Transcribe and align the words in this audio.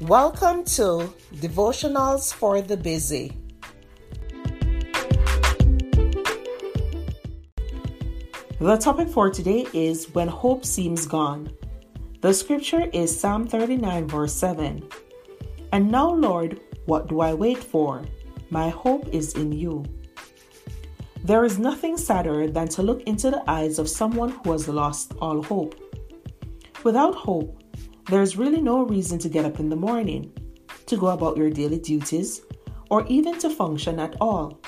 Welcome 0.00 0.64
to 0.76 1.12
Devotionals 1.34 2.32
for 2.32 2.62
the 2.62 2.74
Busy. 2.74 3.36
The 8.58 8.78
topic 8.78 9.10
for 9.10 9.28
today 9.28 9.66
is 9.74 10.08
When 10.14 10.26
Hope 10.26 10.64
Seems 10.64 11.04
Gone. 11.04 11.52
The 12.22 12.32
scripture 12.32 12.86
is 12.94 13.20
Psalm 13.20 13.46
39, 13.46 14.08
verse 14.08 14.32
7. 14.32 14.88
And 15.72 15.90
now, 15.90 16.08
Lord, 16.08 16.60
what 16.86 17.08
do 17.08 17.20
I 17.20 17.34
wait 17.34 17.62
for? 17.62 18.02
My 18.48 18.70
hope 18.70 19.06
is 19.12 19.34
in 19.34 19.52
you. 19.52 19.84
There 21.24 21.44
is 21.44 21.58
nothing 21.58 21.98
sadder 21.98 22.48
than 22.48 22.68
to 22.68 22.82
look 22.82 23.02
into 23.02 23.30
the 23.30 23.44
eyes 23.46 23.78
of 23.78 23.86
someone 23.86 24.30
who 24.30 24.52
has 24.52 24.66
lost 24.66 25.12
all 25.20 25.42
hope. 25.42 25.74
Without 26.84 27.14
hope, 27.14 27.59
there 28.10 28.22
is 28.22 28.36
really 28.36 28.60
no 28.60 28.82
reason 28.82 29.20
to 29.20 29.28
get 29.28 29.44
up 29.44 29.60
in 29.60 29.68
the 29.68 29.76
morning, 29.76 30.32
to 30.86 30.96
go 30.96 31.06
about 31.06 31.36
your 31.36 31.48
daily 31.48 31.78
duties, 31.78 32.42
or 32.90 33.06
even 33.06 33.38
to 33.38 33.48
function 33.48 34.00
at 34.00 34.16
all. 34.20 34.60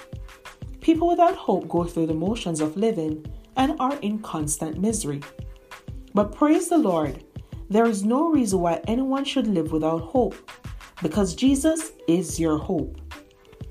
People 0.80 1.08
without 1.08 1.34
hope 1.34 1.68
go 1.68 1.82
through 1.82 2.06
the 2.06 2.14
motions 2.14 2.60
of 2.60 2.76
living 2.76 3.26
and 3.56 3.74
are 3.80 3.96
in 3.96 4.20
constant 4.20 4.80
misery. 4.80 5.20
But 6.14 6.32
praise 6.32 6.68
the 6.68 6.78
Lord, 6.78 7.24
there 7.68 7.86
is 7.86 8.04
no 8.04 8.30
reason 8.30 8.60
why 8.60 8.80
anyone 8.86 9.24
should 9.24 9.48
live 9.48 9.72
without 9.72 10.02
hope, 10.02 10.36
because 11.02 11.34
Jesus 11.34 11.92
is 12.06 12.38
your 12.38 12.58
hope. 12.58 13.00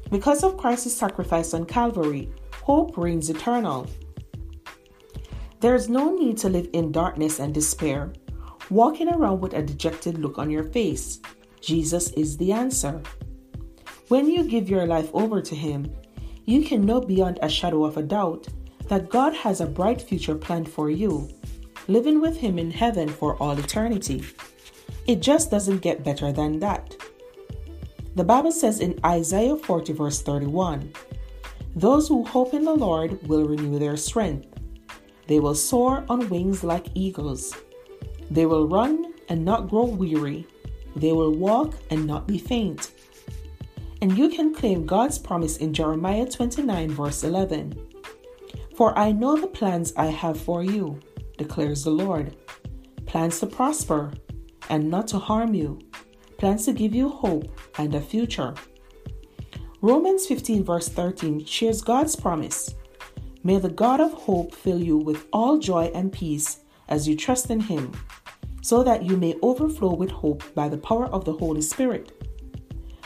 Because 0.09 0.43
of 0.43 0.57
Christ's 0.57 0.93
sacrifice 0.93 1.53
on 1.53 1.63
Calvary, 1.63 2.29
hope 2.62 2.98
reigns 2.98 3.29
eternal. 3.29 3.88
There 5.62 5.76
is 5.76 5.88
no 5.88 6.13
need 6.13 6.38
to 6.40 6.49
live 6.49 6.67
in 6.73 6.91
darkness 6.91 7.40
and 7.40 7.53
despair, 7.53 8.12
walking 8.71 9.09
around 9.09 9.41
with 9.41 9.53
a 9.53 9.61
dejected 9.61 10.17
look 10.17 10.39
on 10.39 10.49
your 10.49 10.63
face. 10.63 11.20
Jesus 11.59 12.09
is 12.12 12.37
the 12.37 12.54
answer. 12.54 13.01
When 14.07 14.29
you 14.29 14.45
give 14.45 14.70
your 14.70 14.85
life 14.85 15.09
over 15.13 15.41
to 15.41 15.55
Him, 15.55 15.93
you 16.45 16.63
can 16.63 16.85
know 16.85 17.01
beyond 17.01 17.37
a 17.41 17.49
shadow 17.49 17.84
of 17.84 17.98
a 17.98 18.01
doubt 18.01 18.48
that 18.87 19.10
God 19.10 19.34
has 19.34 19.62
a 19.62 19.65
bright 19.65 20.01
future 20.01 20.35
planned 20.35 20.70
for 20.70 20.90
you, 20.90 21.29
living 21.87 22.21
with 22.21 22.37
Him 22.37 22.57
in 22.57 22.71
heaven 22.71 23.10
for 23.10 23.35
all 23.37 23.57
eternity. 23.60 24.23
It 25.05 25.21
just 25.21 25.51
doesn't 25.51 25.82
get 25.82 26.04
better 26.04 26.32
than 26.32 26.60
that. 26.60 26.95
The 28.15 28.23
Bible 28.23 28.51
says 28.51 28.79
in 28.79 28.99
Isaiah 29.05 29.55
40, 29.55 29.93
verse 29.93 30.21
31 30.21 30.93
Those 31.76 32.07
who 32.07 32.23
hope 32.23 32.54
in 32.54 32.63
the 32.63 32.73
Lord 32.73 33.26
will 33.27 33.48
renew 33.48 33.79
their 33.79 33.98
strength. 33.98 34.48
They 35.27 35.40
will 35.40 35.55
soar 35.55 36.05
on 36.10 36.29
wings 36.29 36.63
like 36.63 36.88
eagles. 36.93 37.54
They 38.32 38.46
will 38.46 38.68
run 38.68 39.13
and 39.27 39.43
not 39.43 39.70
grow 39.70 39.84
weary. 39.84 40.48
They 40.96 41.12
will 41.12 41.35
walk 41.35 41.76
and 41.90 42.07
not 42.07 42.27
be 42.27 42.38
faint. 42.38 42.91
And 44.01 44.18
you 44.18 44.29
can 44.29 44.55
claim 44.55 44.85
God's 44.85 45.20
promise 45.20 45.57
in 45.57 45.73
Jeremiah 45.73 46.26
29, 46.26 46.91
verse 46.91 47.23
11. 47.26 47.76
For 48.76 48.98
I 48.98 49.12
know 49.12 49.35
the 49.35 49.48
plans 49.48 49.93
I 49.98 50.05
have 50.05 50.40
for 50.40 50.63
you, 50.63 50.99
declares 51.38 51.84
the 51.84 51.91
Lord 51.91 52.35
plans 53.05 53.41
to 53.41 53.46
prosper 53.46 54.13
and 54.70 54.90
not 54.90 55.05
to 55.05 55.20
harm 55.20 55.54
you, 55.54 55.77
plans 56.38 56.63
to 56.63 56.71
give 56.71 56.95
you 56.95 57.10
hope 57.10 57.51
and 57.77 57.93
a 57.93 57.99
future. 57.99 58.54
Romans 59.82 60.26
15, 60.26 60.63
verse 60.63 60.88
13 60.88 61.43
shares 61.43 61.82
God's 61.82 62.16
promise 62.16 62.76
May 63.43 63.57
the 63.57 63.70
God 63.70 63.99
of 63.99 64.13
hope 64.13 64.56
fill 64.56 64.81
you 64.81 64.97
with 64.97 65.25
all 65.34 65.57
joy 65.57 65.91
and 65.94 66.13
peace 66.13 66.62
as 66.88 67.07
you 67.07 67.16
trust 67.16 67.50
in 67.50 67.59
Him, 67.59 67.91
so 68.62 68.84
that 68.84 69.03
you 69.03 69.17
may 69.17 69.35
overflow 69.41 69.94
with 69.94 70.12
hope 70.12 70.44
by 70.53 70.69
the 70.69 70.78
power 70.78 71.06
of 71.07 71.25
the 71.25 71.34
Holy 71.34 71.62
Spirit. 71.62 72.12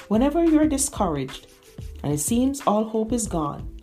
Whenever 0.08 0.44
you're 0.46 0.68
discouraged 0.68 1.48
and 2.04 2.14
it 2.14 2.20
seems 2.20 2.62
all 2.68 2.84
hope 2.84 3.12
is 3.12 3.28
gone, 3.28 3.80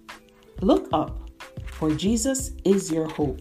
look 0.60 0.88
up, 0.92 1.30
for 1.66 1.90
Jesus 1.90 2.52
is 2.64 2.92
your 2.92 3.08
hope. 3.08 3.40